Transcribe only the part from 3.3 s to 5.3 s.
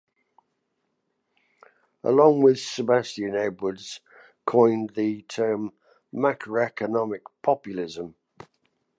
Edwards coined the